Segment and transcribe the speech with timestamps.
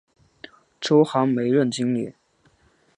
[0.81, 2.15] 周寒梅任经理。